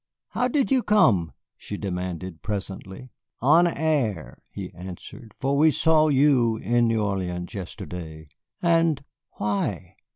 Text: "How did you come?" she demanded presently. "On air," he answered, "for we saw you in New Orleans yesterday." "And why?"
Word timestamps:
"How 0.29 0.47
did 0.47 0.71
you 0.71 0.81
come?" 0.81 1.31
she 1.59 1.77
demanded 1.77 2.41
presently. 2.41 3.11
"On 3.39 3.67
air," 3.67 4.41
he 4.51 4.73
answered, 4.73 5.35
"for 5.39 5.55
we 5.55 5.69
saw 5.69 6.07
you 6.07 6.57
in 6.57 6.87
New 6.87 7.03
Orleans 7.03 7.53
yesterday." 7.53 8.27
"And 8.63 9.03
why?" 9.33 9.95